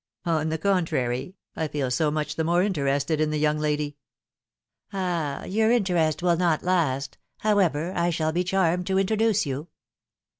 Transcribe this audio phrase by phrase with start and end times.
[0.25, 3.97] "On the contrary, I feel so much the more interested in the yowng lady.""
[4.93, 7.19] Ah, your interest will not last.
[7.41, 9.67] However, I shall be charmed to introduce you."